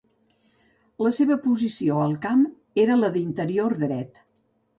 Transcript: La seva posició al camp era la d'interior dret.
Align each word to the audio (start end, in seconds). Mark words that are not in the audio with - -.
La 1.07 1.11
seva 1.17 1.37
posició 1.43 1.99
al 2.05 2.15
camp 2.25 2.41
era 2.85 2.97
la 3.03 3.13
d'interior 3.19 3.79
dret. 3.85 4.21